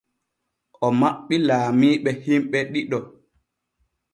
[0.85, 2.99] O maɓɓi laamiiɓe hiɓɓe ɗiɗo.